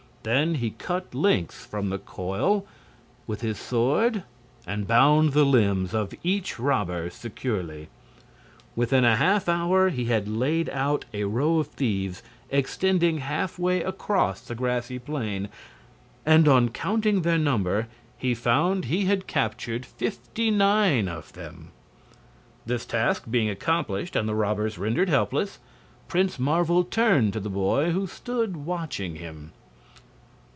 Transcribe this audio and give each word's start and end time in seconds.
Then 0.23 0.53
he 0.53 0.69
cut 0.69 1.15
lengths 1.15 1.65
from 1.65 1.89
the 1.89 1.97
coil 1.97 2.63
with 3.25 3.41
his 3.41 3.57
sword 3.57 4.21
and 4.67 4.85
bound 4.87 5.33
the 5.33 5.43
limbs 5.43 5.95
of 5.95 6.13
each 6.23 6.59
robber 6.59 7.09
securely. 7.09 7.89
Within 8.75 9.03
a 9.03 9.15
half 9.15 9.49
hour 9.49 9.89
he 9.89 10.05
had 10.05 10.27
laid 10.27 10.69
out 10.69 11.05
a 11.11 11.23
row 11.23 11.57
of 11.57 11.69
thieves 11.69 12.21
extending 12.51 13.17
half 13.17 13.57
way 13.57 13.81
across 13.81 14.41
the 14.41 14.53
grassy 14.53 14.99
plain, 14.99 15.49
and 16.23 16.47
on 16.47 16.69
counting 16.69 17.23
their 17.23 17.39
number 17.39 17.87
he 18.15 18.35
found 18.35 18.85
he 18.85 19.05
had 19.05 19.25
captured 19.25 19.87
fifty 19.87 20.51
nine 20.51 21.07
of 21.07 21.33
them. 21.33 21.69
This 22.63 22.85
task 22.85 23.23
being 23.31 23.49
accomplished 23.49 24.15
and 24.15 24.29
the 24.29 24.35
robbers 24.35 24.77
rendered 24.77 25.09
helpless, 25.09 25.57
Prince 26.07 26.37
Marvel 26.37 26.83
turned 26.83 27.33
to 27.33 27.39
the 27.39 27.49
boy 27.49 27.89
who 27.89 28.05
stood 28.05 28.55
watching 28.55 29.15
him. 29.15 29.53